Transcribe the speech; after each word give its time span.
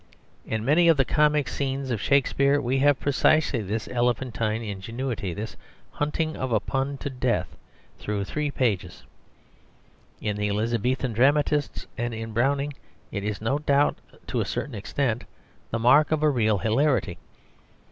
In 0.47 0.65
many 0.65 0.87
of 0.87 0.97
the 0.97 1.05
comic 1.05 1.47
scenes 1.47 1.91
of 1.91 2.01
Shakespeare 2.01 2.59
we 2.59 2.79
have 2.79 2.99
precisely 2.99 3.61
this 3.61 3.87
elephantine 3.87 4.63
ingenuity, 4.63 5.31
this 5.31 5.55
hunting 5.91 6.35
of 6.35 6.51
a 6.51 6.59
pun 6.59 6.97
to 6.97 7.09
death 7.11 7.55
through 7.99 8.23
three 8.23 8.49
pages. 8.49 9.03
In 10.19 10.37
the 10.37 10.49
Elizabethan 10.49 11.13
dramatists 11.13 11.85
and 11.99 12.15
in 12.15 12.33
Browning 12.33 12.73
it 13.11 13.23
is 13.23 13.41
no 13.41 13.59
doubt 13.59 13.99
to 14.25 14.41
a 14.41 14.43
certain 14.45 14.73
extent 14.73 15.23
the 15.69 15.77
mark 15.77 16.11
of 16.11 16.23
a 16.23 16.31
real 16.31 16.57
hilarity. 16.57 17.19